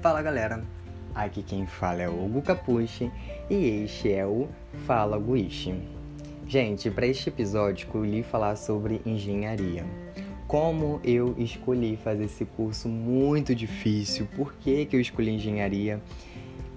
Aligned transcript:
Fala 0.00 0.22
galera, 0.22 0.64
aqui 1.14 1.42
quem 1.42 1.66
fala 1.66 2.00
é 2.00 2.08
o 2.08 2.24
Hugo 2.24 2.40
Capucci 2.40 3.12
e 3.50 3.84
este 3.84 4.10
é 4.10 4.24
o 4.24 4.48
Fala 4.86 5.20
Guiche. 5.20 5.74
Gente, 6.46 6.90
para 6.90 7.06
este 7.06 7.28
episódio 7.28 7.84
escolhi 7.84 8.22
falar 8.22 8.56
sobre 8.56 9.02
engenharia. 9.04 9.84
Como 10.48 11.02
eu 11.04 11.34
escolhi 11.36 11.98
fazer 11.98 12.24
esse 12.24 12.46
curso 12.46 12.88
muito 12.88 13.54
difícil, 13.54 14.26
por 14.34 14.54
que, 14.54 14.86
que 14.86 14.96
eu 14.96 15.00
escolhi 15.02 15.34
engenharia 15.34 16.00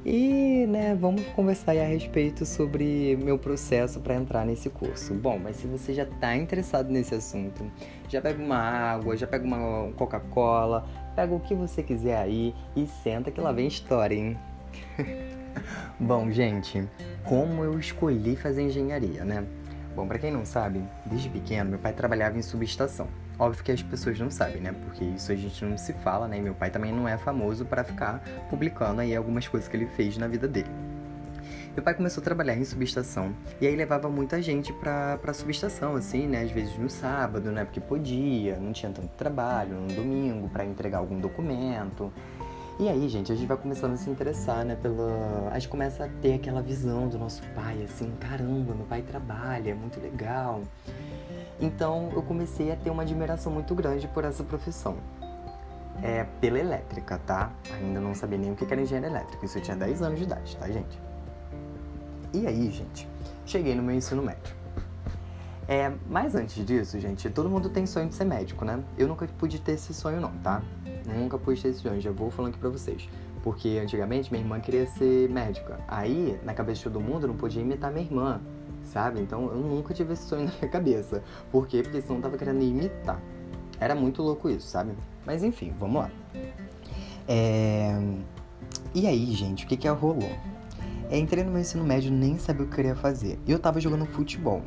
e, 0.05 0.65
né, 0.67 0.93
vamos 0.93 1.25
conversar 1.27 1.77
a 1.77 1.85
respeito 1.85 2.45
sobre 2.45 3.17
meu 3.23 3.39
processo 3.39 4.01
para 4.01 4.15
entrar 4.15 4.45
nesse 4.45 4.69
curso. 4.69 5.13
Bom, 5.13 5.39
mas 5.41 5.55
se 5.55 5.67
você 5.67 5.93
já 5.93 6.03
está 6.03 6.35
interessado 6.35 6.89
nesse 6.89 7.15
assunto, 7.15 7.71
já 8.09 8.21
pega 8.21 8.43
uma 8.43 8.57
água, 8.57 9.15
já 9.15 9.25
pega 9.25 9.45
uma 9.45 9.93
Coca-Cola, 9.93 10.85
pega 11.15 11.33
o 11.33 11.39
que 11.39 11.55
você 11.55 11.81
quiser 11.83 12.17
aí 12.17 12.53
e 12.75 12.87
senta 12.87 13.31
que 13.31 13.41
lá 13.41 13.51
vem 13.51 13.67
história, 13.67 14.15
hein? 14.15 14.37
Bom, 15.99 16.31
gente, 16.31 16.87
como 17.23 17.63
eu 17.63 17.79
escolhi 17.79 18.35
fazer 18.35 18.63
engenharia, 18.63 19.23
né? 19.23 19.45
Bom, 19.95 20.07
para 20.07 20.17
quem 20.17 20.31
não 20.31 20.43
sabe, 20.43 20.83
desde 21.05 21.29
pequeno 21.29 21.69
meu 21.69 21.79
pai 21.79 21.93
trabalhava 21.93 22.37
em 22.37 22.41
subestação. 22.41 23.07
Óbvio 23.37 23.63
que 23.63 23.71
as 23.71 23.81
pessoas 23.81 24.19
não 24.19 24.29
sabem, 24.29 24.61
né? 24.61 24.73
Porque 24.85 25.03
isso 25.03 25.31
a 25.31 25.35
gente 25.35 25.63
não 25.65 25.77
se 25.77 25.93
fala, 25.93 26.27
né? 26.27 26.37
E 26.37 26.41
meu 26.41 26.53
pai 26.53 26.69
também 26.69 26.91
não 26.91 27.07
é 27.07 27.17
famoso 27.17 27.65
para 27.65 27.83
ficar 27.83 28.23
publicando 28.49 29.01
aí 29.01 29.15
algumas 29.15 29.47
coisas 29.47 29.69
que 29.69 29.77
ele 29.77 29.87
fez 29.87 30.17
na 30.17 30.27
vida 30.27 30.47
dele. 30.47 30.69
Meu 31.73 31.81
pai 31.81 31.95
começou 31.95 32.21
a 32.21 32.23
trabalhar 32.23 32.55
em 32.55 32.63
subestação 32.63 33.35
e 33.59 33.65
aí 33.65 33.75
levava 33.75 34.07
muita 34.07 34.39
gente 34.39 34.71
pra, 34.71 35.17
pra 35.17 35.33
subestação, 35.33 35.95
assim, 35.95 36.27
né? 36.27 36.43
Às 36.43 36.51
vezes 36.51 36.77
no 36.77 36.87
sábado, 36.87 37.51
né? 37.51 37.65
Porque 37.65 37.81
podia, 37.81 38.57
não 38.57 38.71
tinha 38.71 38.91
tanto 38.91 39.09
trabalho, 39.15 39.77
no 39.77 39.87
domingo 39.87 40.47
para 40.49 40.63
entregar 40.63 40.99
algum 40.99 41.19
documento. 41.19 42.13
E 42.79 42.87
aí, 42.87 43.09
gente, 43.09 43.31
a 43.31 43.35
gente 43.35 43.47
vai 43.47 43.57
começando 43.57 43.93
a 43.93 43.97
se 43.97 44.07
interessar, 44.07 44.63
né? 44.63 44.75
Pela... 44.75 45.49
A 45.51 45.57
gente 45.57 45.67
começa 45.67 46.05
a 46.05 46.09
ter 46.21 46.35
aquela 46.35 46.61
visão 46.61 47.07
do 47.07 47.17
nosso 47.17 47.41
pai, 47.55 47.81
assim, 47.83 48.11
caramba, 48.19 48.75
meu 48.75 48.85
pai 48.85 49.01
trabalha, 49.01 49.71
é 49.71 49.73
muito 49.73 49.99
legal. 49.99 50.61
Então 51.59 52.11
eu 52.13 52.21
comecei 52.21 52.71
a 52.71 52.75
ter 52.75 52.91
uma 52.91 53.01
admiração 53.01 53.51
muito 53.51 53.73
grande 53.73 54.07
por 54.07 54.23
essa 54.23 54.43
profissão. 54.43 54.97
É 56.03 56.23
pela 56.39 56.59
elétrica, 56.59 57.17
tá? 57.25 57.51
Ainda 57.81 57.99
não 57.99 58.13
sabia 58.13 58.37
nem 58.37 58.51
o 58.51 58.55
que 58.55 58.63
era 58.63 58.79
engenharia 58.79 59.09
elétrica. 59.09 59.43
Isso 59.43 59.57
eu 59.57 59.61
tinha 59.63 59.75
10 59.75 60.03
anos 60.03 60.19
de 60.19 60.25
idade, 60.25 60.55
tá, 60.57 60.67
gente? 60.67 61.12
E 62.33 62.47
aí, 62.47 62.71
gente, 62.71 63.07
cheguei 63.45 63.75
no 63.75 63.83
meu 63.83 63.95
ensino 63.95 64.21
médio. 64.23 64.55
É, 65.67 65.91
mas 66.09 66.35
antes 66.35 66.65
disso, 66.65 66.99
gente, 66.99 67.29
todo 67.29 67.49
mundo 67.49 67.69
tem 67.69 67.85
sonho 67.85 68.09
de 68.09 68.15
ser 68.15 68.25
médico, 68.25 68.65
né? 68.65 68.83
Eu 68.97 69.07
nunca 69.07 69.25
pude 69.25 69.61
ter 69.61 69.73
esse 69.73 69.93
sonho, 69.93 70.19
não, 70.19 70.31
tá? 70.39 70.61
Nunca 71.05 71.37
pude 71.37 71.61
ter 71.61 71.69
esse 71.69 71.79
sonho, 71.79 72.01
já 72.01 72.11
vou 72.11 72.29
falando 72.29 72.51
aqui 72.51 72.59
pra 72.59 72.69
vocês. 72.69 73.07
Porque 73.41 73.79
antigamente 73.81 74.31
minha 74.31 74.43
irmã 74.43 74.59
queria 74.59 74.85
ser 74.87 75.29
médica. 75.29 75.79
Aí, 75.87 76.39
na 76.43 76.53
cabeça 76.53 76.79
de 76.79 76.83
todo 76.85 76.99
mundo, 76.99 77.23
eu 77.23 77.27
não 77.29 77.37
podia 77.37 77.61
imitar 77.61 77.91
minha 77.91 78.05
irmã 78.05 78.41
sabe? 78.83 79.21
Então 79.21 79.45
eu 79.47 79.57
nunca 79.57 79.93
tive 79.93 80.13
esse 80.13 80.23
sonho 80.27 80.45
na 80.45 80.51
minha 80.51 80.69
cabeça. 80.69 81.23
Por 81.51 81.67
quê? 81.67 81.81
Porque 81.81 82.01
senão 82.01 82.17
eu 82.17 82.21
tava 82.21 82.37
querendo 82.37 82.61
imitar. 82.61 83.19
Era 83.79 83.95
muito 83.95 84.21
louco 84.21 84.49
isso, 84.49 84.67
sabe? 84.67 84.93
Mas 85.25 85.43
enfim, 85.43 85.73
vamos 85.79 86.03
lá. 86.03 86.11
É... 87.27 87.99
E 88.93 89.07
aí, 89.07 89.31
gente, 89.33 89.65
o 89.65 89.67
que 89.67 89.75
que 89.75 89.87
rolou? 89.87 90.29
Entrei 91.11 91.43
no 91.43 91.51
meu 91.51 91.61
ensino 91.61 91.83
médio 91.83 92.11
nem 92.11 92.37
sabia 92.37 92.63
o 92.63 92.67
que 92.67 92.73
eu 92.73 92.75
queria 92.77 92.95
fazer. 92.95 93.39
Eu 93.47 93.59
tava 93.59 93.79
jogando 93.79 94.05
futebol. 94.05 94.61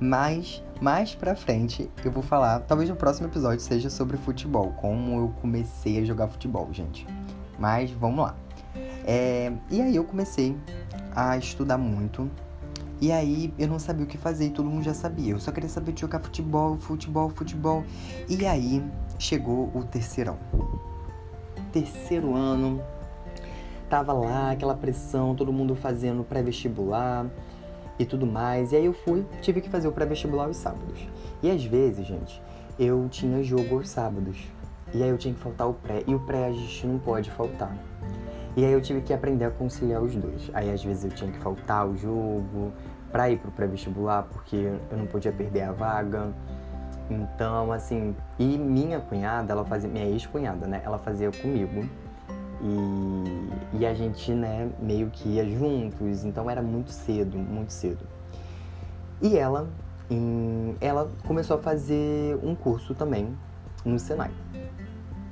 Mas 0.00 0.62
mais 0.80 1.14
pra 1.14 1.34
frente 1.34 1.90
eu 2.04 2.12
vou 2.12 2.22
falar, 2.22 2.60
talvez 2.60 2.88
no 2.88 2.94
próximo 2.94 3.26
episódio 3.26 3.60
seja 3.60 3.90
sobre 3.90 4.16
futebol, 4.16 4.72
como 4.76 5.18
eu 5.18 5.28
comecei 5.40 6.00
a 6.00 6.04
jogar 6.04 6.28
futebol, 6.28 6.68
gente. 6.72 7.06
Mas 7.58 7.90
vamos 7.90 8.24
lá. 8.24 8.36
É... 9.04 9.52
E 9.70 9.80
aí 9.80 9.96
eu 9.96 10.04
comecei 10.04 10.56
a 11.16 11.36
estudar 11.36 11.78
muito, 11.78 12.30
e 13.00 13.12
aí 13.12 13.54
eu 13.58 13.68
não 13.68 13.78
sabia 13.78 14.04
o 14.04 14.08
que 14.08 14.18
fazer 14.18 14.46
e 14.46 14.50
todo 14.50 14.68
mundo 14.68 14.82
já 14.82 14.94
sabia. 14.94 15.32
Eu 15.32 15.40
só 15.40 15.52
queria 15.52 15.68
saber 15.68 15.92
de 15.92 16.00
jogar 16.00 16.18
futebol, 16.20 16.76
futebol, 16.78 17.30
futebol. 17.30 17.84
E 18.28 18.44
aí 18.44 18.84
chegou 19.18 19.70
o 19.74 19.84
terceirão. 19.84 20.36
Terceiro 21.72 22.34
ano, 22.34 22.82
tava 23.88 24.12
lá 24.12 24.50
aquela 24.50 24.74
pressão, 24.74 25.34
todo 25.34 25.52
mundo 25.52 25.74
fazendo 25.74 26.22
pré-vestibular 26.22 27.26
e 27.98 28.04
tudo 28.04 28.26
mais. 28.26 28.72
E 28.72 28.76
aí 28.76 28.84
eu 28.84 28.92
fui, 28.92 29.24
tive 29.40 29.60
que 29.60 29.68
fazer 29.68 29.88
o 29.88 29.92
pré-vestibular 29.92 30.44
aos 30.44 30.56
sábados. 30.56 31.00
E 31.42 31.50
às 31.50 31.64
vezes, 31.64 32.06
gente, 32.06 32.42
eu 32.78 33.08
tinha 33.10 33.42
jogo 33.42 33.76
aos 33.76 33.88
sábados. 33.88 34.46
E 34.94 35.02
aí 35.02 35.08
eu 35.08 35.18
tinha 35.18 35.34
que 35.34 35.40
faltar 35.40 35.68
o 35.68 35.74
pré. 35.74 36.02
E 36.06 36.14
o 36.14 36.20
pré 36.20 36.46
a 36.46 36.52
gente 36.52 36.86
não 36.86 36.98
pode 36.98 37.30
faltar. 37.30 37.76
E 38.56 38.64
aí 38.64 38.72
eu 38.72 38.80
tive 38.80 39.00
que 39.00 39.12
aprender 39.12 39.44
a 39.44 39.50
conciliar 39.50 40.02
os 40.02 40.14
dois. 40.14 40.50
Aí 40.52 40.70
às 40.70 40.82
vezes 40.82 41.04
eu 41.04 41.10
tinha 41.10 41.30
que 41.30 41.38
faltar 41.38 41.86
o 41.86 41.96
jogo 41.96 42.72
para 43.10 43.30
ir 43.30 43.38
pro 43.38 43.50
pré-vestibular 43.50 44.24
porque 44.24 44.56
eu 44.90 44.96
não 44.96 45.06
podia 45.06 45.32
perder 45.32 45.62
a 45.62 45.72
vaga. 45.72 46.32
Então, 47.10 47.72
assim, 47.72 48.14
e 48.38 48.58
minha 48.58 49.00
cunhada, 49.00 49.52
ela 49.52 49.64
fazia, 49.64 49.88
minha 49.88 50.04
ex-cunhada, 50.06 50.66
né? 50.66 50.82
Ela 50.84 50.98
fazia 50.98 51.30
comigo. 51.30 51.88
E, 52.60 52.97
e 53.78 53.86
a 53.86 53.94
gente, 53.94 54.32
né, 54.32 54.68
meio 54.80 55.08
que 55.08 55.28
ia 55.28 55.48
juntos, 55.48 56.24
então 56.24 56.50
era 56.50 56.60
muito 56.60 56.90
cedo, 56.90 57.38
muito 57.38 57.72
cedo. 57.72 58.04
E 59.22 59.38
ela, 59.38 59.68
em, 60.10 60.76
ela 60.80 61.08
começou 61.26 61.58
a 61.58 61.60
fazer 61.60 62.36
um 62.42 62.56
curso 62.56 62.92
também 62.92 63.36
no 63.84 63.98
Senai. 63.98 64.32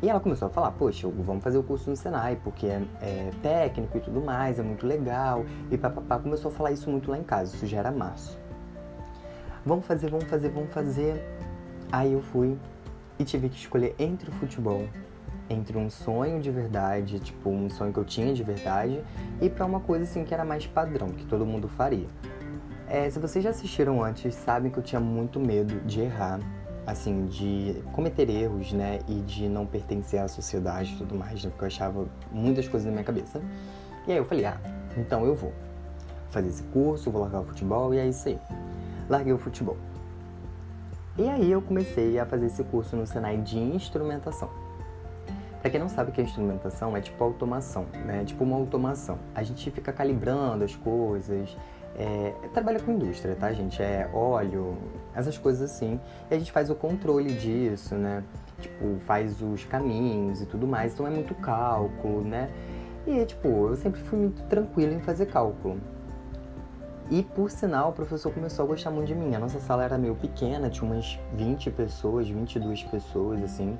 E 0.01 0.09
ela 0.09 0.21
começou 0.21 0.47
a 0.47 0.51
falar, 0.51 0.71
poxa, 0.73 1.09
vamos 1.09 1.43
fazer 1.43 1.59
o 1.59 1.63
curso 1.63 1.91
no 1.91 1.97
Senai, 1.97 2.37
porque 2.37 2.67
é, 2.67 2.83
é 3.01 3.31
técnico 3.43 3.99
e 3.99 4.01
tudo 4.01 4.21
mais, 4.21 4.61
é 4.61 4.63
muito 4.63 4.87
legal. 4.87 5.45
E 5.71 5.77
papapá 5.77 6.19
começou 6.19 6.51
a 6.51 6.55
falar 6.55 6.71
isso 6.71 6.89
muito 6.89 7.11
lá 7.11 7.19
em 7.19 7.25
casa, 7.25 7.57
isso 7.57 7.67
já 7.67 7.79
era 7.79 7.91
março. 7.91 8.39
Vamos 9.65 9.87
fazer, 9.87 10.09
vamos 10.09 10.27
fazer, 10.27 10.51
vamos 10.51 10.73
fazer. 10.73 11.21
Aí 11.91 12.13
eu 12.13 12.21
fui 12.21 12.57
e 13.19 13.25
tive 13.25 13.49
que 13.49 13.57
escolher 13.57 13.97
entre 13.99 14.31
o 14.31 14.33
futebol, 14.35 14.87
entre 15.49 15.77
um 15.79 15.89
sonho 15.89 16.41
de 16.41 16.51
verdade, 16.51 17.21
tipo 17.21 17.51
um 17.51 17.71
sonho 17.71 17.93
que 17.93 17.99
eu 17.99 18.05
tinha 18.05 18.35
de 18.35 18.43
verdade, 18.43 19.03
e 19.41 19.49
para 19.49 19.65
uma 19.65 19.81
coisa 19.81 20.05
assim 20.05 20.25
que 20.25 20.35
era 20.35 20.45
mais 20.45 20.67
padrão, 20.67 21.09
que 21.09 21.25
todo 21.27 21.47
mundo 21.47 21.69
faria. 21.69 22.07
É, 22.89 23.11
se 23.11 23.19
vocês 23.19 23.43
já 23.43 23.51
assistiram 23.51 24.03
antes, 24.03 24.35
sabem 24.35 24.71
que 24.71 24.79
eu 24.79 24.83
tinha 24.83 25.01
muito 25.01 25.41
medo 25.41 25.81
de 25.87 26.01
errar 26.01 26.41
assim, 26.87 27.27
de 27.27 27.83
cometer 27.93 28.31
erros, 28.31 28.73
né, 28.73 29.01
e 29.09 29.15
de 29.15 29.49
não 29.49 29.67
pertencer 29.67 30.21
à 30.21 30.29
sociedade 30.29 30.95
e 30.95 30.97
tudo 30.97 31.17
mais, 31.17 31.43
né, 31.43 31.51
porque 31.51 31.65
eu 31.65 31.67
achava 31.67 32.07
muitas 32.31 32.69
coisas 32.69 32.87
na 32.87 32.93
minha 32.93 33.05
cabeça. 33.05 33.43
E 34.07 34.13
aí 34.13 34.19
eu 34.19 34.25
falei, 34.25 34.45
ah, 34.45 34.57
então 34.97 35.27
eu 35.27 35.35
vou 35.35 35.53
fazer 36.31 36.49
esse 36.49 36.63
curso, 36.65 37.11
vou 37.11 37.23
largar 37.23 37.41
o 37.41 37.45
futebol 37.45 37.93
e 37.93 37.99
é 37.99 38.07
isso 38.07 38.29
aí. 38.29 38.39
Larguei 39.09 39.33
o 39.33 39.39
futebol. 39.39 39.77
E 41.19 41.29
aí 41.29 41.51
eu 41.51 41.61
comecei 41.61 42.19
a 42.21 42.27
fazer 42.27 42.47
esse 42.47 42.63
curso 42.63 42.95
no 42.95 43.07
Senai 43.07 43.39
de 43.39 43.59
instrumentação. 43.59 44.49
Pra 45.61 45.71
quem 45.71 45.81
não 45.81 45.89
sabe 45.89 46.11
o 46.11 46.13
que 46.13 46.21
é 46.21 46.25
instrumentação, 46.25 46.97
é 46.97 47.01
tipo 47.01 47.23
automação, 47.23 47.87
né? 48.05 48.23
É 48.23 48.25
tipo 48.25 48.45
uma 48.45 48.57
automação. 48.57 49.19
A 49.35 49.43
gente 49.43 49.71
fica 49.71 49.93
calibrando 49.93 50.65
as 50.65 50.77
coisas, 50.77 51.57
é, 51.99 52.35
trabalha 52.53 52.79
com 52.79 52.93
indústria, 52.93 53.35
tá, 53.35 53.53
gente? 53.53 53.83
É 53.83 54.09
óleo, 54.13 54.77
essas 55.15 55.39
coisas 55.39 55.71
assim. 55.71 55.99
E 56.31 56.35
a 56.35 56.39
gente 56.39 56.53
faz 56.53 56.69
o 56.69 56.75
controle 56.75 57.33
disso, 57.33 57.95
né? 57.95 58.23
Tipo, 58.61 58.99
faz 59.01 59.41
os 59.41 59.65
caminhos 59.65 60.43
e 60.43 60.47
tudo 60.47 60.67
mais. 60.67 60.93
Então 60.93 61.07
é 61.07 61.11
muito 61.11 61.35
cálculo, 61.35 62.23
né? 62.23 62.51
E, 63.07 63.25
tipo, 63.25 63.49
eu 63.49 63.77
sempre 63.77 64.01
fui 64.01 64.19
muito 64.19 64.43
tranquilo 64.45 64.93
em 64.93 65.01
fazer 65.01 65.27
cálculo. 65.27 65.81
E, 67.09 67.23
por 67.23 67.51
sinal, 67.51 67.91
o 67.91 67.93
professor 67.93 68.33
começou 68.33 68.65
a 68.65 68.69
gostar 68.69 68.91
muito 68.91 69.07
de 69.07 69.15
mim. 69.15 69.35
A 69.35 69.39
nossa 69.39 69.61
sala 69.61 69.85
era 69.85 69.97
meio 69.97 70.17
pequena, 70.17 70.69
tinha 70.69 70.91
umas 70.91 71.19
20 71.35 71.71
pessoas, 71.71 72.29
22 72.29 72.83
pessoas, 72.83 73.43
assim. 73.43 73.79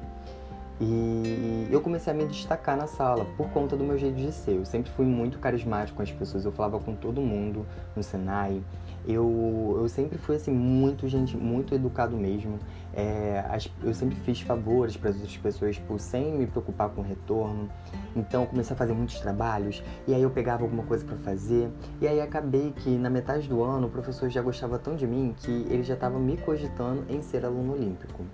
E 0.79 1.67
eu 1.71 1.81
comecei 1.81 2.13
a 2.13 2.17
me 2.17 2.27
destacar 2.27 2.77
na 2.77 2.87
sala 2.87 3.25
por 3.37 3.49
conta 3.49 3.77
do 3.77 3.83
meu 3.83 3.97
jeito 3.97 4.17
de 4.17 4.31
ser. 4.31 4.57
Eu 4.57 4.67
sempre 4.67 4.91
fui 4.93 5.07
muito 5.07 5.39
carismático 5.39 5.97
com 5.97 6.03
as 6.03 6.13
pessoas, 6.13 6.45
eu 6.45 6.53
falava 6.53 6.79
com 6.79 6.95
todo 6.95 7.21
mundo 7.23 7.67
no 7.95 8.03
Senai. 8.03 8.63
Eu, 9.09 9.77
eu 9.79 9.89
sempre 9.89 10.19
fui 10.19 10.37
assim, 10.37 10.51
muito 10.51 11.09
gente, 11.09 11.35
muito 11.35 11.75
educado 11.75 12.15
mesmo. 12.15 12.59
É, 12.93 13.43
eu 13.83 13.95
sempre 13.95 14.17
fiz 14.17 14.41
favores 14.43 14.97
para 14.97 15.11
as 15.11 15.17
outras 15.17 15.37
pessoas 15.37 15.77
tipo, 15.77 15.99
sem 15.99 16.33
me 16.33 16.47
preocupar 16.47 16.91
com 16.91 17.01
o 17.01 17.05
retorno. 17.05 17.71
Então 18.15 18.43
eu 18.43 18.49
comecei 18.49 18.75
a 18.75 18.77
fazer 18.77 18.93
muitos 18.93 19.19
trabalhos 19.19 19.83
e 20.07 20.15
aí 20.15 20.21
eu 20.21 20.31
pegava 20.31 20.63
alguma 20.63 20.83
coisa 20.83 21.07
para 21.07 21.17
fazer. 21.17 21.71
E 22.03 22.07
aí 22.07 22.21
acabei 22.21 22.73
que 22.73 22.91
na 22.99 23.09
metade 23.09 23.49
do 23.49 23.63
ano 23.63 23.87
o 23.87 23.91
professor 23.91 24.29
já 24.29 24.43
gostava 24.43 24.79
tão 24.79 24.95
de 24.95 25.07
mim 25.07 25.35
que 25.39 25.51
ele 25.71 25.83
já 25.83 25.95
estava 25.95 26.19
me 26.19 26.37
cogitando 26.37 27.07
em 27.09 27.23
ser 27.23 27.47
aluno 27.47 27.73
olímpico. 27.73 28.25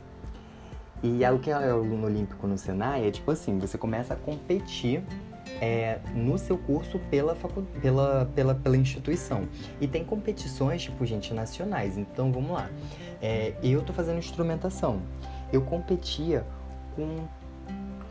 E 1.03 1.25
o 1.27 1.39
que 1.39 1.51
é 1.51 1.57
o 1.57 1.81
aluno 1.81 2.07
olímpico 2.07 2.47
no 2.47 2.57
Senai 2.57 3.07
é 3.07 3.11
tipo 3.11 3.31
assim, 3.31 3.59
você 3.59 3.77
começa 3.77 4.15
a 4.15 4.17
competir 4.17 5.03
é, 5.61 5.99
no 6.15 6.39
seu 6.39 6.57
curso 6.57 6.99
pela, 7.11 7.35
facu 7.35 7.63
pela, 7.81 8.31
pela, 8.35 8.55
pela 8.55 8.77
instituição. 8.77 9.49
E 9.81 9.87
tem 9.87 10.05
competições, 10.05 10.83
tipo, 10.83 11.05
gente, 11.05 11.35
nacionais. 11.35 11.99
Então, 11.99 12.33
vamos 12.33 12.53
lá. 12.53 12.71
É, 13.21 13.55
eu 13.63 13.83
tô 13.83 13.93
fazendo 13.93 14.19
instrumentação. 14.19 15.03
Eu 15.53 15.63
competia 15.63 16.45
com 16.95 17.27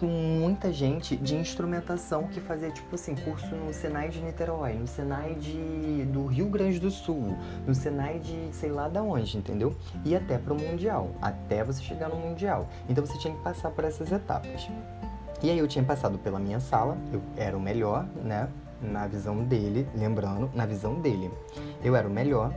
muita 0.06 0.72
gente 0.72 1.16
de 1.16 1.36
instrumentação 1.36 2.24
que 2.28 2.40
fazia, 2.40 2.72
tipo 2.72 2.96
assim, 2.96 3.16
curso 3.16 3.56
no 3.56 3.74
Senai 3.74 4.10
de 4.10 4.22
Niterói, 4.22 4.74
no 4.74 4.88
Senai 4.88 5.36
de, 5.36 6.06
do 6.06 6.26
Rio 6.26 6.48
Grande 6.48 6.80
do 6.80 6.90
Sul, 6.90 7.38
no 7.66 7.74
Senai 7.74 8.20
de 8.20 8.50
sei 8.54 8.72
lá 8.72 8.88
da 8.88 9.02
onde, 9.02 9.38
entendeu? 9.38 9.76
E 10.04 10.16
até 10.16 10.38
pro 10.38 10.56
Mundial, 10.56 11.12
até 11.22 11.64
você 11.64 11.82
chegar 11.82 12.10
no 12.10 12.16
Mundial. 12.16 12.68
Então 12.90 13.06
você 13.06 13.18
tinha 13.18 13.34
que 13.34 13.42
passar 13.42 13.72
por 13.72 13.84
essas 13.84 14.12
etapas. 14.12 14.70
E 15.44 15.50
aí 15.50 15.58
eu 15.58 15.68
tinha 15.68 15.84
passado 15.84 16.20
pela 16.20 16.40
minha 16.40 16.60
sala, 16.60 16.98
eu 17.12 17.22
era 17.36 17.58
o 17.58 17.60
melhor, 17.60 18.06
né? 18.24 18.48
Na 18.82 19.08
visão 19.08 19.44
dele, 19.44 19.88
lembrando, 19.96 20.50
na 20.54 20.66
visão 20.66 20.96
dele. 20.96 21.32
Eu 21.84 21.96
era 21.96 22.08
o 22.08 22.12
melhor. 22.12 22.54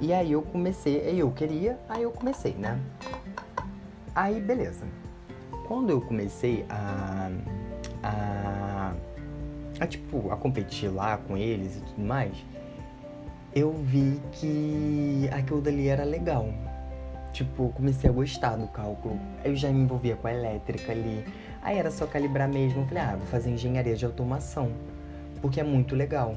E 0.00 0.12
aí 0.12 0.32
eu 0.32 0.42
comecei, 0.42 0.98
eu 1.20 1.30
queria, 1.30 1.78
aí 1.88 2.02
eu 2.02 2.10
comecei, 2.10 2.54
né? 2.54 2.78
Aí 4.14 4.40
beleza 4.40 4.84
quando 5.66 5.90
eu 5.90 6.00
comecei 6.00 6.64
a, 6.68 7.30
a, 8.02 8.92
a, 9.80 9.86
tipo, 9.86 10.30
a 10.30 10.36
competir 10.36 10.88
lá 10.88 11.16
com 11.16 11.36
eles 11.36 11.76
e 11.76 11.80
tudo 11.80 12.02
mais, 12.02 12.32
eu 13.54 13.72
vi 13.72 14.20
que 14.32 15.28
aquilo 15.32 15.60
dali 15.60 15.88
era 15.88 16.04
legal. 16.04 16.48
Tipo, 17.32 17.68
comecei 17.70 18.08
a 18.08 18.12
gostar 18.12 18.56
do 18.56 18.66
cálculo. 18.68 19.18
Eu 19.44 19.54
já 19.54 19.68
me 19.70 19.80
envolvia 19.80 20.16
com 20.16 20.26
a 20.26 20.32
elétrica 20.32 20.92
ali. 20.92 21.24
Aí 21.62 21.78
era 21.78 21.90
só 21.90 22.06
calibrar 22.06 22.48
mesmo. 22.48 22.82
Eu 22.82 22.86
falei, 22.86 23.02
ah, 23.02 23.16
vou 23.16 23.26
fazer 23.26 23.50
engenharia 23.50 23.94
de 23.94 24.04
automação. 24.04 24.72
Porque 25.42 25.60
é 25.60 25.64
muito 25.64 25.94
legal. 25.94 26.36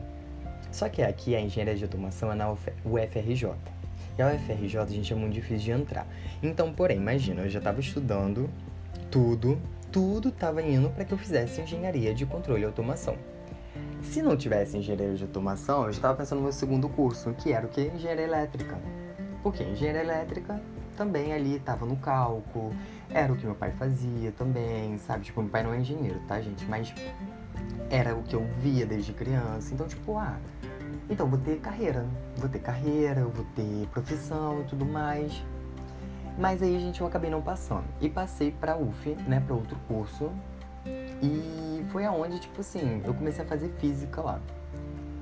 Só 0.72 0.90
que 0.90 1.02
aqui 1.02 1.36
a 1.36 1.42
engenharia 1.42 1.76
de 1.76 1.84
automação 1.84 2.31
é 2.31 2.36
na 2.36 2.52
UFRJ. 2.52 3.54
E 4.18 4.22
a 4.22 4.34
UFRJ, 4.34 4.88
gente, 4.90 5.14
é 5.14 5.16
muito 5.16 5.34
difícil 5.34 5.60
de 5.60 5.72
entrar. 5.72 6.06
Então, 6.44 6.74
porém, 6.74 6.98
imagina, 6.98 7.42
eu 7.42 7.50
já 7.50 7.60
estava 7.60 7.80
estudando 7.80 8.50
tudo, 9.09 9.59
tudo 9.91 10.30
estava 10.30 10.62
indo 10.62 10.89
para 10.89 11.06
que 11.06 11.13
eu 11.13 11.18
fizesse 11.18 11.62
engenharia 11.62 12.13
de 12.13 12.25
controle 12.25 12.62
e 12.62 12.65
automação. 12.65 13.18
Se 14.01 14.21
não 14.21 14.36
tivesse 14.38 14.77
engenharia 14.77 15.15
de 15.15 15.24
automação, 15.24 15.83
eu 15.83 15.89
estava 15.89 16.15
pensando 16.15 16.38
no 16.39 16.44
meu 16.44 16.53
segundo 16.53 16.88
curso, 16.89 17.33
que 17.33 17.51
era 17.51 17.65
o 17.65 17.69
que? 17.69 17.81
Engenharia 17.81 18.24
elétrica. 18.24 18.80
Porque 19.44 19.63
engenharia 19.63 20.01
elétrica 20.01 20.62
também 20.97 21.33
ali 21.33 21.56
estava 21.56 21.86
no 21.86 21.95
cálculo, 21.95 22.74
era 23.09 23.31
o 23.31 23.36
que 23.38 23.45
meu 23.45 23.56
pai 23.56 23.71
fazia 23.71 24.31
também, 24.33 24.97
sabe? 24.97 25.24
Tipo, 25.24 25.42
meu 25.42 25.50
pai 25.50 25.63
não 25.63 25.74
é 25.74 25.80
engenheiro, 25.80 26.19
tá, 26.27 26.42
gente? 26.42 26.65
Mas 26.65 26.94
era 27.89 28.15
o 28.15 28.24
que 28.24 28.35
eu 28.35 28.45
via 28.59 28.85
desde 28.85 29.13
criança. 29.13 29.74
Então, 29.74 29.88
tipo, 29.88 30.18
ah, 30.18 30.38
então 31.09 31.27
vou 31.27 31.39
ter 31.39 31.59
carreira. 31.59 32.06
Vou 32.38 32.50
ter 32.50 32.59
carreira, 32.59 33.24
vou 33.25 33.45
ter 33.56 33.88
profissão 33.88 34.62
e 34.62 34.63
tudo 34.65 34.85
mais. 34.85 35.44
Mas 36.39 36.63
aí, 36.63 36.80
gente, 36.80 37.01
eu 37.01 37.07
acabei 37.07 37.30
não 37.30 37.41
passando. 37.41 37.83
E 38.00 38.09
passei 38.09 38.50
pra 38.50 38.77
UF, 38.77 39.13
né, 39.27 39.44
pra 39.45 39.53
outro 39.53 39.77
curso. 39.89 40.31
E 41.21 41.83
foi 41.91 42.06
aonde, 42.06 42.39
tipo 42.39 42.62
assim, 42.62 43.01
eu 43.03 43.13
comecei 43.13 43.44
a 43.44 43.47
fazer 43.47 43.69
física 43.77 44.21
lá. 44.21 44.39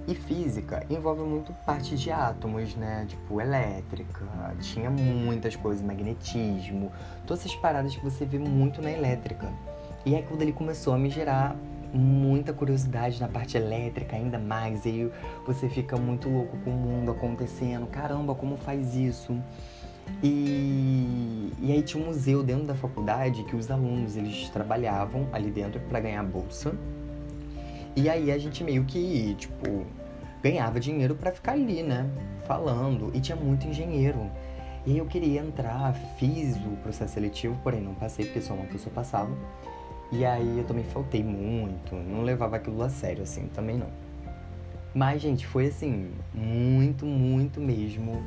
E 0.08 0.14
física 0.14 0.86
envolve 0.90 1.24
muito 1.24 1.52
parte 1.66 1.98
de 1.98 2.12
átomos, 2.12 2.76
né? 2.76 3.06
Tipo, 3.08 3.42
elétrica, 3.42 4.26
tinha 4.62 4.92
muitas 4.92 5.56
coisas, 5.56 5.84
magnetismo, 5.84 6.92
todas 7.26 7.44
essas 7.44 7.56
paradas 7.56 7.96
que 7.96 8.04
você 8.04 8.24
vê 8.24 8.38
muito 8.38 8.80
na 8.82 8.92
elétrica. 8.92 9.52
E 10.06 10.16
aí 10.16 10.24
quando 10.24 10.44
ele 10.44 10.54
começou 10.54 10.94
a 10.94 10.98
me 10.98 11.10
gerar 11.10 11.58
muita 11.94 12.54
curiosidade 12.54 13.20
na 13.20 13.28
parte 13.28 13.58
elétrica, 13.58 14.16
ainda 14.16 14.38
mais, 14.38 14.86
aí 14.86 15.12
você 15.46 15.68
fica 15.68 15.98
muito 15.98 16.30
louco 16.30 16.58
com 16.60 16.70
o 16.70 16.74
mundo 16.74 17.12
acontecendo, 17.12 17.88
caramba, 17.88 18.36
como 18.36 18.56
faz 18.56 18.96
isso? 18.96 19.38
E, 20.24 21.52
e 21.60 21.72
aí 21.72 21.82
tinha 21.82 22.04
um 22.04 22.08
museu 22.08 22.42
dentro 22.42 22.66
da 22.66 22.76
faculdade 22.76 23.44
que 23.44 23.56
os 23.56 23.70
alunos 23.70 24.16
eles 24.16 24.50
trabalhavam 24.50 25.28
ali 25.32 25.52
dentro 25.52 25.80
para 25.82 26.00
ganhar 26.00 26.24
bolsa. 26.24 26.76
E 27.96 28.10
aí 28.10 28.32
a 28.32 28.38
gente 28.38 28.64
meio 28.64 28.86
que, 28.86 29.36
tipo, 29.36 29.86
ganhava 30.42 30.80
dinheiro 30.80 31.16
para 31.16 31.32
ficar 31.32 31.54
ali, 31.54 31.84
né? 31.84 32.10
Falando. 32.46 33.12
E 33.14 33.20
tinha 33.20 33.36
muito 33.36 33.68
engenheiro. 33.68 34.30
E 34.86 34.92
aí 34.92 34.98
eu 34.98 35.06
queria 35.06 35.42
entrar, 35.42 35.94
fiz 36.18 36.56
o 36.58 36.78
processo 36.82 37.16
seletivo, 37.16 37.58
porém 37.64 37.82
não 37.82 37.94
passei, 37.94 38.26
porque 38.26 38.42
só 38.42 38.54
uma 38.54 38.66
pessoa 38.66 38.94
passava. 38.94 39.32
E 40.12 40.26
aí 40.26 40.58
eu 40.58 40.64
também 40.64 40.86
faltei 40.86 41.22
muito, 41.22 41.94
não 41.94 42.22
levava 42.22 42.56
aquilo 42.56 42.82
a 42.82 42.90
sério, 42.90 43.24
assim, 43.24 43.48
também 43.48 43.78
não. 43.78 43.90
Mas, 44.96 45.22
gente, 45.22 45.46
foi 45.46 45.68
assim, 45.68 46.12
muito, 46.34 47.06
muito 47.06 47.60
mesmo 47.60 48.24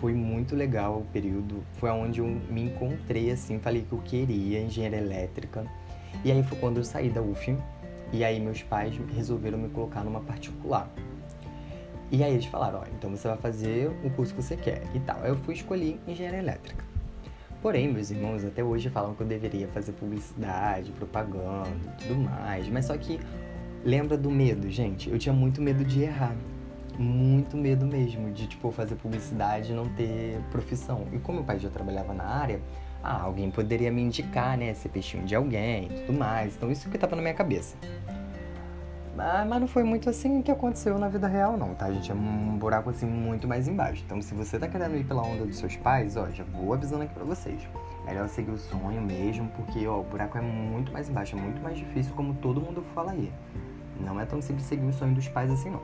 foi 0.00 0.14
muito 0.14 0.56
legal 0.56 0.98
o 0.98 1.04
período. 1.12 1.62
Foi 1.74 1.90
onde 1.90 2.20
eu 2.20 2.26
me 2.26 2.64
encontrei, 2.64 3.30
assim, 3.30 3.58
falei 3.58 3.82
que 3.82 3.92
eu 3.92 3.98
queria 3.98 4.60
engenharia 4.60 4.98
elétrica. 4.98 5.64
E 6.24 6.32
aí 6.32 6.42
foi 6.42 6.58
quando 6.58 6.78
eu 6.78 6.84
saí 6.84 7.10
da 7.10 7.20
UF. 7.20 7.54
E 8.12 8.24
aí 8.24 8.40
meus 8.40 8.62
pais 8.62 8.98
resolveram 9.14 9.58
me 9.58 9.68
colocar 9.68 10.02
numa 10.02 10.20
particular. 10.20 10.90
E 12.10 12.24
aí 12.24 12.32
eles 12.32 12.46
falaram, 12.46 12.80
ó, 12.80 12.84
então 12.96 13.10
você 13.10 13.28
vai 13.28 13.36
fazer 13.36 13.88
o 14.02 14.10
curso 14.10 14.34
que 14.34 14.42
você 14.42 14.56
quer 14.56 14.82
e 14.94 15.00
tal. 15.00 15.20
Eu 15.20 15.36
fui 15.36 15.54
escolher 15.54 16.00
engenharia 16.08 16.40
elétrica. 16.40 16.84
Porém, 17.62 17.92
meus 17.92 18.10
irmãos 18.10 18.42
até 18.42 18.64
hoje 18.64 18.88
falam 18.88 19.14
que 19.14 19.20
eu 19.20 19.26
deveria 19.26 19.68
fazer 19.68 19.92
publicidade, 19.92 20.90
propaganda 20.92 21.68
tudo 21.98 22.16
mais. 22.16 22.66
Mas 22.68 22.86
só 22.86 22.96
que 22.96 23.20
lembra 23.84 24.16
do 24.16 24.30
medo, 24.30 24.68
gente? 24.70 25.10
Eu 25.10 25.18
tinha 25.18 25.32
muito 25.32 25.60
medo 25.60 25.84
de 25.84 26.02
errar 26.02 26.34
muito 27.00 27.56
medo 27.56 27.86
mesmo 27.86 28.30
de, 28.30 28.46
tipo, 28.46 28.70
fazer 28.70 28.94
publicidade 28.96 29.72
e 29.72 29.74
não 29.74 29.88
ter 29.88 30.38
profissão. 30.50 31.06
E 31.12 31.18
como 31.18 31.38
meu 31.38 31.46
pai 31.46 31.58
já 31.58 31.70
trabalhava 31.70 32.12
na 32.12 32.24
área, 32.24 32.60
ah, 33.02 33.22
alguém 33.22 33.50
poderia 33.50 33.90
me 33.90 34.02
indicar, 34.02 34.58
né, 34.58 34.74
ser 34.74 34.90
peixinho 34.90 35.24
de 35.24 35.34
alguém 35.34 35.86
e 35.86 36.00
tudo 36.00 36.18
mais. 36.18 36.54
Então 36.56 36.70
isso 36.70 36.88
que 36.90 36.98
tava 36.98 37.16
na 37.16 37.22
minha 37.22 37.34
cabeça. 37.34 37.76
Mas, 39.16 39.48
mas 39.48 39.60
não 39.60 39.66
foi 39.66 39.82
muito 39.82 40.08
assim 40.08 40.40
que 40.40 40.50
aconteceu 40.50 40.98
na 40.98 41.08
vida 41.08 41.26
real, 41.26 41.56
não, 41.56 41.74
tá, 41.74 41.90
gente? 41.90 42.10
É 42.10 42.14
um 42.14 42.56
buraco 42.56 42.90
assim 42.90 43.06
muito 43.06 43.48
mais 43.48 43.66
embaixo. 43.66 44.02
Então, 44.06 44.20
se 44.22 44.34
você 44.34 44.58
tá 44.58 44.68
querendo 44.68 44.96
ir 44.96 45.04
pela 45.04 45.22
onda 45.22 45.44
dos 45.44 45.58
seus 45.58 45.76
pais, 45.76 46.16
ó, 46.16 46.28
já 46.30 46.44
vou 46.44 46.72
avisando 46.72 47.02
aqui 47.02 47.14
pra 47.14 47.24
vocês. 47.24 47.68
Melhor 48.06 48.28
seguir 48.28 48.50
o 48.50 48.58
sonho 48.58 49.02
mesmo, 49.02 49.48
porque, 49.56 49.86
ó, 49.86 50.00
o 50.00 50.04
buraco 50.04 50.38
é 50.38 50.40
muito 50.40 50.92
mais 50.92 51.08
embaixo, 51.08 51.36
é 51.36 51.40
muito 51.40 51.60
mais 51.60 51.76
difícil, 51.76 52.14
como 52.14 52.34
todo 52.34 52.60
mundo 52.60 52.82
fala 52.94 53.12
aí. 53.12 53.32
Não 53.98 54.18
é 54.18 54.24
tão 54.24 54.40
simples 54.40 54.66
seguir 54.66 54.86
o 54.86 54.92
sonho 54.92 55.14
dos 55.14 55.28
pais 55.28 55.50
assim, 55.50 55.70
não. 55.70 55.82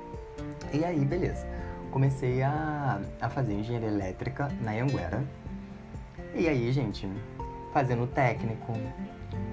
E 0.72 0.84
aí, 0.84 1.04
beleza. 1.04 1.46
Comecei 1.90 2.42
a, 2.42 3.00
a 3.20 3.28
fazer 3.28 3.54
engenharia 3.54 3.88
elétrica 3.88 4.50
na 4.60 4.72
Anguera. 4.72 5.24
E 6.34 6.48
aí, 6.48 6.70
gente, 6.72 7.08
fazendo 7.72 8.06
técnico, 8.06 8.72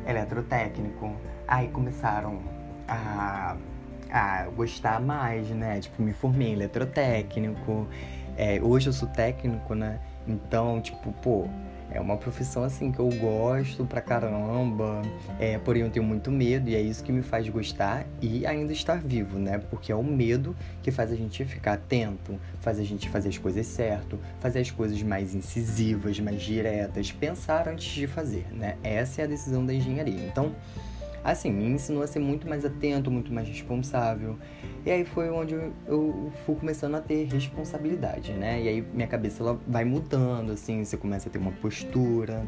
eletrotécnico. 0.05 1.15
Aí 1.47 1.69
começaram 1.69 2.41
a, 2.87 3.55
a 4.11 4.45
gostar 4.55 4.99
mais, 4.99 5.49
né? 5.49 5.79
Tipo, 5.79 6.01
me 6.01 6.13
formei 6.13 6.49
em 6.49 6.53
eletrotécnico. 6.53 7.87
É, 8.35 8.59
hoje 8.61 8.87
eu 8.87 8.93
sou 8.93 9.07
técnico, 9.07 9.73
né? 9.75 9.99
Então, 10.27 10.81
tipo, 10.81 11.11
pô, 11.21 11.47
é 11.91 11.99
uma 11.99 12.17
profissão 12.17 12.63
assim 12.63 12.91
que 12.91 12.99
eu 12.99 13.09
gosto 13.09 13.85
pra 13.85 14.01
caramba, 14.01 15.01
é, 15.39 15.57
porém 15.57 15.83
eu 15.83 15.89
tenho 15.89 16.05
muito 16.05 16.31
medo 16.31 16.69
e 16.69 16.75
é 16.75 16.81
isso 16.81 17.03
que 17.03 17.11
me 17.11 17.21
faz 17.21 17.47
gostar 17.49 18.05
e 18.21 18.45
ainda 18.45 18.73
estar 18.73 18.99
vivo, 18.99 19.37
né? 19.37 19.59
Porque 19.69 19.91
é 19.91 19.95
o 19.95 20.03
medo 20.03 20.55
que 20.81 20.91
faz 20.91 21.11
a 21.11 21.15
gente 21.15 21.43
ficar 21.45 21.73
atento, 21.73 22.39
faz 22.61 22.79
a 22.79 22.83
gente 22.83 23.09
fazer 23.09 23.29
as 23.29 23.37
coisas 23.37 23.65
certo, 23.65 24.19
fazer 24.39 24.59
as 24.59 24.71
coisas 24.71 25.01
mais 25.03 25.35
incisivas, 25.35 26.19
mais 26.19 26.41
diretas, 26.41 27.11
pensar 27.11 27.67
antes 27.67 27.93
de 27.93 28.07
fazer, 28.07 28.47
né? 28.51 28.77
Essa 28.83 29.21
é 29.21 29.25
a 29.25 29.27
decisão 29.27 29.65
da 29.65 29.73
engenharia. 29.73 30.25
Então, 30.25 30.53
assim, 31.23 31.51
me 31.51 31.65
ensinou 31.65 32.03
a 32.03 32.07
ser 32.07 32.19
muito 32.19 32.47
mais 32.47 32.65
atento, 32.65 33.09
muito 33.09 33.33
mais 33.33 33.47
responsável. 33.47 34.37
E 34.85 34.91
aí 34.91 35.05
foi 35.05 35.29
onde 35.29 35.53
eu, 35.53 35.73
eu 35.87 36.31
fui 36.45 36.55
começando 36.55 36.95
a 36.95 37.01
ter 37.01 37.25
responsabilidade, 37.25 38.33
né? 38.33 38.61
E 38.61 38.67
aí 38.67 38.81
minha 38.93 39.07
cabeça 39.07 39.41
ela 39.41 39.59
vai 39.67 39.85
mudando, 39.85 40.51
assim, 40.51 40.83
você 40.83 40.97
começa 40.97 41.29
a 41.29 41.31
ter 41.31 41.37
uma 41.37 41.51
postura. 41.51 42.45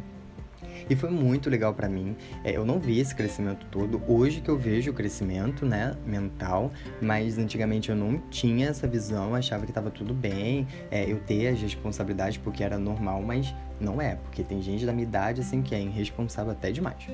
E 0.90 0.96
foi 0.96 1.10
muito 1.10 1.50
legal 1.50 1.74
para 1.74 1.88
mim. 1.88 2.16
É, 2.44 2.56
eu 2.56 2.66
não 2.66 2.80
vi 2.80 3.00
esse 3.00 3.16
crescimento 3.16 3.66
todo. 3.72 4.02
Hoje 4.08 4.42
que 4.42 4.50
eu 4.50 4.58
vejo 4.58 4.92
o 4.92 4.94
crescimento, 4.94 5.66
né, 5.66 5.96
mental, 6.06 6.72
mas 7.02 7.38
antigamente 7.38 7.90
eu 7.90 7.96
não 7.96 8.20
tinha 8.30 8.68
essa 8.68 8.88
visão, 8.88 9.34
achava 9.34 9.66
que 9.66 9.72
tava 9.72 9.90
tudo 9.90 10.14
bem, 10.14 10.68
é, 10.92 11.10
eu 11.10 11.20
ter 11.20 11.48
as 11.48 11.62
responsabilidades 11.62 12.38
porque 12.38 12.64
era 12.64 12.78
normal, 12.78 13.22
mas 13.22 13.54
não 13.80 14.02
é, 14.02 14.16
porque 14.16 14.44
tem 14.44 14.62
gente 14.62 14.86
da 14.86 14.94
minha 14.94 15.08
idade 15.08 15.42
assim 15.42 15.62
que 15.62 15.74
é 15.74 15.82
irresponsável 15.82 16.52
até 16.52 16.72
demais. 16.72 17.08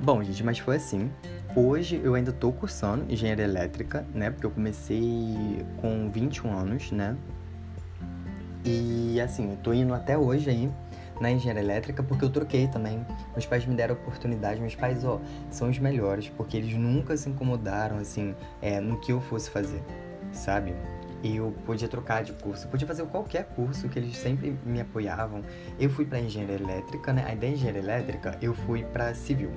Bom, 0.00 0.22
gente, 0.22 0.44
mas 0.44 0.58
foi 0.58 0.76
assim. 0.76 1.10
Hoje 1.56 2.00
eu 2.04 2.14
ainda 2.14 2.32
tô 2.32 2.52
cursando 2.52 3.12
engenharia 3.12 3.44
elétrica, 3.44 4.06
né? 4.14 4.30
Porque 4.30 4.46
eu 4.46 4.50
comecei 4.50 5.66
com 5.80 6.08
21 6.08 6.56
anos, 6.56 6.92
né? 6.92 7.16
E 8.64 9.20
assim, 9.20 9.50
eu 9.50 9.56
tô 9.56 9.72
indo 9.72 9.92
até 9.92 10.16
hoje 10.16 10.50
aí 10.50 10.70
na 11.20 11.32
engenharia 11.32 11.62
elétrica 11.62 12.00
porque 12.00 12.24
eu 12.24 12.30
troquei 12.30 12.68
também. 12.68 13.04
Meus 13.32 13.44
pais 13.44 13.66
me 13.66 13.74
deram 13.74 13.96
oportunidade. 13.96 14.60
Meus 14.60 14.76
pais, 14.76 15.04
ó, 15.04 15.20
são 15.50 15.68
os 15.68 15.80
melhores 15.80 16.28
porque 16.28 16.56
eles 16.56 16.74
nunca 16.74 17.16
se 17.16 17.28
incomodaram, 17.28 17.98
assim, 17.98 18.36
é, 18.62 18.78
no 18.78 19.00
que 19.00 19.10
eu 19.10 19.20
fosse 19.20 19.50
fazer, 19.50 19.82
sabe? 20.30 20.74
E 21.24 21.36
eu 21.36 21.52
podia 21.66 21.88
trocar 21.88 22.22
de 22.22 22.32
curso, 22.34 22.66
eu 22.66 22.70
podia 22.70 22.86
fazer 22.86 23.04
qualquer 23.06 23.46
curso 23.46 23.88
que 23.88 23.98
eles 23.98 24.16
sempre 24.16 24.56
me 24.64 24.80
apoiavam. 24.80 25.42
Eu 25.76 25.90
fui 25.90 26.04
para 26.04 26.20
engenharia 26.20 26.54
elétrica, 26.54 27.12
né? 27.12 27.24
Aí 27.26 27.34
da 27.34 27.48
engenharia 27.48 27.82
elétrica 27.82 28.38
eu 28.40 28.54
fui 28.54 28.84
para 28.84 29.12
civil. 29.14 29.50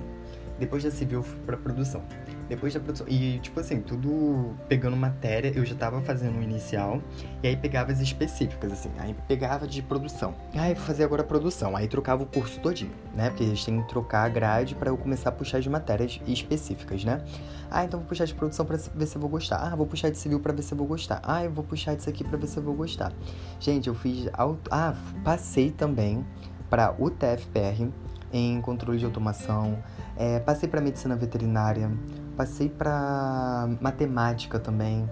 Depois 0.58 0.82
da 0.82 0.90
civil 0.90 1.20
eu 1.20 1.22
fui 1.22 1.40
pra 1.40 1.56
produção. 1.56 2.02
Depois 2.48 2.74
da 2.74 2.80
produção. 2.80 3.06
E, 3.08 3.38
tipo 3.38 3.58
assim, 3.58 3.80
tudo 3.80 4.54
pegando 4.68 4.96
matéria, 4.96 5.52
eu 5.54 5.64
já 5.64 5.74
tava 5.74 6.00
fazendo 6.02 6.38
o 6.38 6.42
inicial. 6.42 7.00
E 7.42 7.48
aí 7.48 7.56
pegava 7.56 7.92
as 7.92 8.00
específicas, 8.00 8.72
assim. 8.72 8.90
Aí 8.98 9.14
pegava 9.26 9.66
de 9.66 9.82
produção. 9.82 10.34
Aí 10.54 10.74
vou 10.74 10.84
fazer 10.84 11.04
agora 11.04 11.24
produção. 11.24 11.76
Aí 11.76 11.88
trocava 11.88 12.22
o 12.22 12.26
curso 12.26 12.60
todinho, 12.60 12.92
né? 13.14 13.30
Porque 13.30 13.44
eles 13.44 13.64
têm 13.64 13.80
que 13.80 13.88
trocar 13.88 14.24
a 14.24 14.28
grade 14.28 14.74
para 14.74 14.90
eu 14.90 14.96
começar 14.96 15.30
a 15.30 15.32
puxar 15.32 15.60
de 15.60 15.70
matérias 15.70 16.20
específicas, 16.26 17.04
né? 17.04 17.24
Ah, 17.70 17.84
então 17.84 17.98
vou 18.00 18.08
puxar 18.08 18.26
de 18.26 18.34
produção 18.34 18.66
pra 18.66 18.76
ver 18.76 19.06
se 19.06 19.16
eu 19.16 19.20
vou 19.20 19.30
gostar. 19.30 19.56
Ah, 19.56 19.74
vou 19.74 19.86
puxar 19.86 20.10
de 20.10 20.18
civil 20.18 20.38
pra 20.38 20.52
ver 20.52 20.62
se 20.62 20.74
eu 20.74 20.78
vou 20.78 20.86
gostar. 20.86 21.20
Ah, 21.22 21.44
eu 21.44 21.50
vou 21.50 21.64
puxar 21.64 21.96
disso 21.96 22.10
aqui 22.10 22.22
pra 22.22 22.36
ver 22.36 22.46
se 22.46 22.58
eu 22.58 22.62
vou 22.62 22.74
gostar. 22.74 23.12
Gente, 23.58 23.88
eu 23.88 23.94
fiz. 23.94 24.28
Auto... 24.34 24.68
Ah, 24.70 24.94
passei 25.24 25.70
também 25.70 26.24
pra 26.68 26.94
UTFPR 26.98 27.90
em 28.32 28.60
controle 28.60 28.98
de 28.98 29.04
automação. 29.04 29.78
É, 30.16 30.40
passei 30.40 30.68
para 30.68 30.80
medicina 30.80 31.14
veterinária, 31.14 31.90
passei 32.36 32.68
para 32.68 33.68
matemática 33.80 34.58
também. 34.58 35.08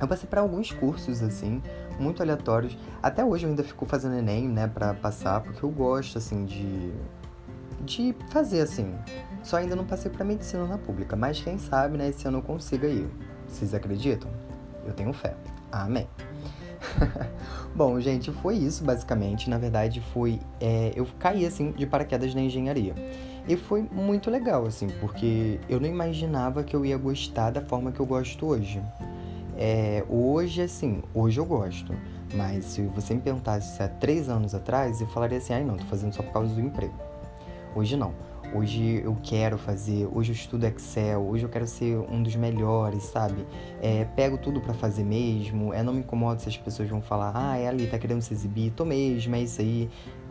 Eu 0.00 0.08
passei 0.08 0.28
para 0.28 0.40
alguns 0.40 0.72
cursos 0.72 1.22
assim, 1.22 1.62
muito 1.98 2.22
aleatórios. 2.22 2.76
Até 3.02 3.24
hoje 3.24 3.44
eu 3.44 3.50
ainda 3.50 3.62
fico 3.62 3.84
fazendo 3.84 4.16
ENEM, 4.16 4.48
né, 4.48 4.66
para 4.66 4.94
passar, 4.94 5.40
porque 5.40 5.62
eu 5.62 5.70
gosto 5.70 6.18
assim 6.18 6.44
de 6.44 6.92
de 7.84 8.14
fazer 8.30 8.60
assim. 8.60 8.94
Só 9.42 9.56
ainda 9.56 9.74
não 9.74 9.86
passei 9.86 10.10
para 10.10 10.24
medicina 10.24 10.66
na 10.66 10.76
pública, 10.76 11.16
mas 11.16 11.40
quem 11.40 11.58
sabe, 11.58 11.96
né, 11.96 12.08
esse 12.08 12.26
ano 12.28 12.38
eu 12.38 12.42
consiga 12.42 12.86
ir. 12.86 13.08
Vocês 13.48 13.74
acreditam? 13.74 14.30
Eu 14.86 14.92
tenho 14.92 15.12
fé. 15.12 15.34
Amém. 15.72 16.06
Bom, 17.74 18.00
gente, 18.00 18.30
foi 18.30 18.56
isso 18.56 18.84
basicamente. 18.84 19.48
Na 19.48 19.58
verdade, 19.58 20.00
foi. 20.12 20.40
É, 20.60 20.92
eu 20.94 21.06
caí 21.18 21.46
assim 21.46 21.72
de 21.72 21.86
paraquedas 21.86 22.34
na 22.34 22.40
engenharia. 22.40 22.94
E 23.48 23.56
foi 23.56 23.82
muito 23.90 24.30
legal, 24.30 24.66
assim, 24.66 24.88
porque 25.00 25.58
eu 25.68 25.80
não 25.80 25.88
imaginava 25.88 26.62
que 26.62 26.76
eu 26.76 26.84
ia 26.84 26.96
gostar 26.96 27.50
da 27.50 27.60
forma 27.60 27.90
que 27.90 28.00
eu 28.00 28.06
gosto 28.06 28.46
hoje. 28.46 28.82
É, 29.56 30.04
hoje, 30.08 30.62
assim, 30.62 31.02
hoje 31.14 31.38
eu 31.38 31.44
gosto. 31.44 31.94
Mas 32.34 32.64
se 32.66 32.82
você 32.82 33.14
me 33.14 33.20
perguntasse 33.20 33.82
há 33.82 33.88
três 33.88 34.28
anos 34.28 34.54
atrás, 34.54 35.00
eu 35.00 35.06
falaria 35.08 35.38
assim: 35.38 35.52
ai 35.52 35.64
não, 35.64 35.76
tô 35.76 35.84
fazendo 35.86 36.14
só 36.14 36.22
por 36.22 36.32
causa 36.32 36.54
do 36.54 36.60
emprego. 36.60 36.94
Hoje 37.74 37.96
não. 37.96 38.12
Hoje 38.52 39.00
eu 39.04 39.16
quero 39.22 39.56
fazer, 39.56 40.08
hoje 40.12 40.32
eu 40.32 40.34
estudo 40.34 40.66
Excel, 40.66 41.22
hoje 41.22 41.44
eu 41.44 41.48
quero 41.48 41.68
ser 41.68 41.96
um 41.96 42.20
dos 42.20 42.34
melhores, 42.34 43.04
sabe? 43.04 43.46
É, 43.80 44.04
pego 44.16 44.36
tudo 44.36 44.60
para 44.60 44.74
fazer 44.74 45.04
mesmo, 45.04 45.72
é, 45.72 45.84
não 45.84 45.92
me 45.92 46.00
incomodo 46.00 46.42
se 46.42 46.48
as 46.48 46.56
pessoas 46.56 46.88
vão 46.88 47.00
falar, 47.00 47.30
ah, 47.32 47.56
é 47.56 47.68
ali, 47.68 47.86
tá 47.86 47.96
querendo 47.96 48.20
se 48.20 48.34
exibir, 48.34 48.72
tô 48.72 48.84
mesmo, 48.84 49.36
é 49.36 49.42
isso 49.42 49.60
aí, 49.60 49.88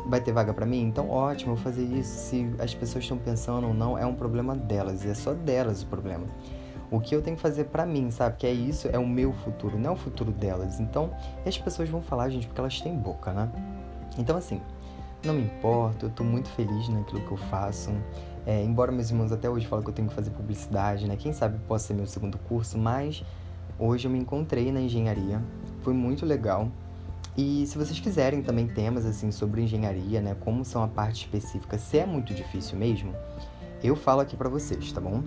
vai 0.10 0.20
ter 0.20 0.34
vaga 0.34 0.54
para 0.54 0.66
mim? 0.66 0.82
Então 0.82 1.10
ótimo, 1.10 1.54
eu 1.54 1.56
vou 1.56 1.64
fazer 1.64 1.84
isso. 1.84 2.30
Se 2.30 2.54
as 2.60 2.76
pessoas 2.76 3.06
estão 3.06 3.18
pensando 3.18 3.68
ou 3.68 3.74
não, 3.74 3.98
é 3.98 4.06
um 4.06 4.16
problema 4.16 4.54
delas, 4.54 5.06
e 5.06 5.10
é 5.10 5.14
só 5.14 5.34
delas 5.34 5.84
o 5.84 5.88
problema. 5.88 6.28
O 6.92 7.00
que 7.00 7.16
eu 7.16 7.22
tenho 7.22 7.38
que 7.38 7.42
fazer 7.42 7.66
para 7.66 7.86
mim, 7.86 8.12
sabe? 8.12 8.36
Que 8.36 8.48
é 8.48 8.52
isso, 8.52 8.90
é 8.92 9.00
o 9.00 9.08
meu 9.08 9.32
futuro, 9.32 9.80
não 9.80 9.92
é 9.92 9.94
o 9.94 9.96
futuro 9.96 10.32
delas. 10.32 10.82
Então, 10.82 11.12
as 11.46 11.58
pessoas 11.58 11.88
vão 11.88 12.02
falar, 12.02 12.30
gente, 12.30 12.48
porque 12.48 12.60
elas 12.60 12.82
têm 12.82 12.94
boca, 12.98 13.32
né? 13.32 13.50
Então, 14.18 14.36
assim, 14.36 14.60
não 15.24 15.34
me 15.34 15.44
importo, 15.44 16.06
eu 16.06 16.10
tô 16.10 16.24
muito 16.24 16.50
feliz 16.50 16.88
naquilo 16.90 17.22
que 17.22 17.32
eu 17.32 17.38
faço. 17.38 17.92
É, 18.46 18.64
embora 18.64 18.92
meus 18.92 19.10
irmãos 19.10 19.32
até 19.32 19.50
hoje 19.50 19.68
falam 19.68 19.84
que 19.84 19.90
eu 19.90 19.94
tenho 19.94 20.08
que 20.08 20.16
fazer 20.16 20.32
publicidade, 20.32 21.08
né? 21.08 21.16
Quem 21.16 21.34
sabe 21.34 21.60
possa 21.68 21.88
ser 21.88 21.94
meu 21.94 22.08
segundo 22.08 22.38
curso, 22.38 22.78
mas 22.78 23.24
hoje 23.78 24.08
eu 24.08 24.12
me 24.12 24.18
encontrei 24.18 24.72
na 24.72 24.80
engenharia. 24.80 25.42
Foi 25.82 25.94
muito 25.94 26.26
legal. 26.26 26.70
E 27.38 27.66
se 27.68 27.78
vocês 27.78 28.00
quiserem 28.00 28.42
também 28.42 28.68
temas 28.68 29.06
assim 29.06 29.32
sobre 29.32 29.62
engenharia, 29.62 30.20
né, 30.22 30.36
como 30.40 30.66
são 30.66 30.84
a 30.84 30.88
parte 30.88 31.26
específica, 31.26 31.78
se 31.78 31.98
é 31.98 32.06
muito 32.06 32.34
difícil 32.34 32.78
mesmo, 32.78 33.14
eu 33.84 33.96
falo 33.96 34.22
aqui 34.22 34.36
para 34.36 34.50
vocês, 34.50 34.92
tá 34.92 35.00
bom? 35.00 35.24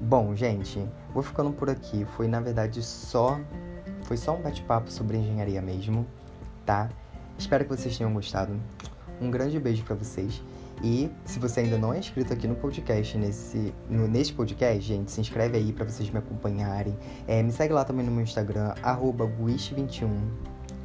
Bom, 0.00 0.34
gente, 0.34 0.86
vou 1.14 1.22
ficando 1.22 1.50
por 1.52 1.70
aqui. 1.70 2.04
Foi 2.16 2.26
na 2.28 2.40
verdade 2.40 2.82
só 2.82 3.40
foi 4.02 4.18
só 4.18 4.36
um 4.36 4.42
bate-papo 4.42 4.90
sobre 4.90 5.16
engenharia 5.16 5.62
mesmo, 5.62 6.06
tá? 6.66 6.90
Espero 7.38 7.64
que 7.64 7.70
vocês 7.70 7.96
tenham 7.96 8.12
gostado. 8.12 8.54
Um 9.24 9.30
grande 9.30 9.58
beijo 9.58 9.82
para 9.84 9.94
vocês. 9.94 10.42
E 10.82 11.10
se 11.24 11.38
você 11.38 11.60
ainda 11.60 11.78
não 11.78 11.94
é 11.94 11.98
inscrito 11.98 12.30
aqui 12.30 12.46
no 12.46 12.54
podcast, 12.54 13.16
nesse, 13.16 13.72
no, 13.88 14.06
podcast, 14.36 14.80
gente, 14.82 15.10
se 15.10 15.18
inscreve 15.18 15.56
aí 15.56 15.72
para 15.72 15.86
vocês 15.86 16.10
me 16.10 16.18
acompanharem. 16.18 16.94
É, 17.26 17.42
me 17.42 17.50
segue 17.50 17.72
lá 17.72 17.84
também 17.84 18.04
no 18.04 18.12
meu 18.12 18.22
Instagram, 18.22 18.74
guiche21, 18.82 20.10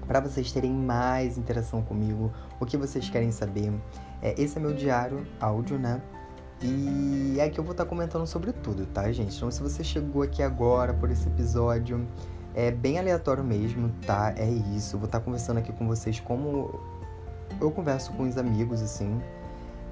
para 0.08 0.22
vocês 0.22 0.54
terem 0.54 0.72
mais 0.72 1.38
interação 1.38 1.82
comigo, 1.82 2.32
o 2.62 2.66
que 2.66 2.78
vocês 2.78 3.10
querem 3.10 3.30
saber. 3.30 3.74
É, 4.22 4.42
esse 4.42 4.58
é 4.58 4.62
meu 4.62 4.74
diário 4.74 5.28
áudio, 5.42 5.78
né? 5.78 6.02
E 6.62 7.38
é 7.40 7.50
que 7.50 7.60
eu 7.60 7.64
vou 7.64 7.72
estar 7.72 7.84
tá 7.84 7.90
comentando 7.90 8.26
sobre 8.26 8.54
tudo, 8.54 8.86
tá, 8.86 9.12
gente? 9.12 9.36
Então, 9.36 9.52
se 9.52 9.62
você 9.62 9.84
chegou 9.84 10.22
aqui 10.22 10.42
agora 10.42 10.94
por 10.94 11.12
esse 11.12 11.28
episódio, 11.28 12.08
é 12.56 12.72
bem 12.72 13.00
aleatório 13.00 13.44
mesmo, 13.44 13.92
tá? 14.06 14.34
É 14.38 14.50
isso. 14.50 14.98
Vou 14.98 15.08
estar 15.08 15.20
tá 15.20 15.26
conversando 15.26 15.58
aqui 15.58 15.74
com 15.74 15.86
vocês 15.86 16.22
como 16.22 16.99
eu 17.62 17.72
converso 17.72 18.12
com 18.14 18.24
os 18.24 18.38
amigos, 18.38 18.82
assim. 18.82 19.22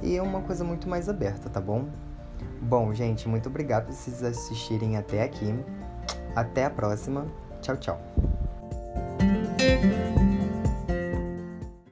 E 0.02 0.16
é 0.16 0.22
uma 0.22 0.42
coisa 0.42 0.64
muito 0.64 0.88
mais 0.88 1.10
aberta, 1.10 1.50
tá 1.50 1.60
bom? 1.60 1.86
Bom, 2.62 2.94
gente, 2.94 3.28
muito 3.28 3.50
obrigado 3.50 3.86
por 3.86 3.94
vocês 3.94 4.24
assistirem 4.24 4.98
até 4.98 5.24
aqui. 5.24 5.54
Até 6.36 6.66
a 6.66 6.70
próxima. 6.70 7.26
Tchau, 7.62 7.78
tchau. 7.78 8.37